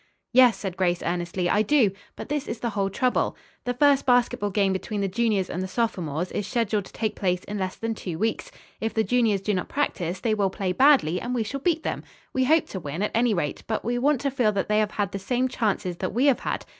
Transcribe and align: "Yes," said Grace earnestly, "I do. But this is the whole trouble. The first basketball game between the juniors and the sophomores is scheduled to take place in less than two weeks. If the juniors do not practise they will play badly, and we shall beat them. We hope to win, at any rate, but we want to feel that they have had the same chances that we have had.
"Yes," 0.33 0.57
said 0.57 0.77
Grace 0.77 1.03
earnestly, 1.03 1.47
"I 1.47 1.61
do. 1.61 1.91
But 2.15 2.27
this 2.27 2.47
is 2.47 2.59
the 2.59 2.71
whole 2.71 2.89
trouble. 2.89 3.37
The 3.65 3.75
first 3.75 4.03
basketball 4.07 4.49
game 4.49 4.73
between 4.73 5.01
the 5.01 5.07
juniors 5.07 5.47
and 5.47 5.61
the 5.61 5.67
sophomores 5.67 6.31
is 6.31 6.47
scheduled 6.47 6.85
to 6.85 6.91
take 6.91 7.15
place 7.15 7.43
in 7.43 7.59
less 7.59 7.75
than 7.75 7.93
two 7.93 8.17
weeks. 8.17 8.49
If 8.79 8.95
the 8.95 9.03
juniors 9.03 9.41
do 9.41 9.53
not 9.53 9.69
practise 9.69 10.19
they 10.19 10.33
will 10.33 10.49
play 10.49 10.71
badly, 10.71 11.21
and 11.21 11.35
we 11.35 11.43
shall 11.43 11.59
beat 11.59 11.83
them. 11.83 12.03
We 12.33 12.45
hope 12.45 12.65
to 12.69 12.79
win, 12.79 13.03
at 13.03 13.11
any 13.13 13.35
rate, 13.35 13.61
but 13.67 13.85
we 13.85 13.99
want 13.99 14.21
to 14.21 14.31
feel 14.31 14.51
that 14.53 14.69
they 14.69 14.79
have 14.79 14.89
had 14.89 15.11
the 15.11 15.19
same 15.19 15.47
chances 15.47 15.97
that 15.97 16.13
we 16.15 16.25
have 16.25 16.39
had. 16.39 16.65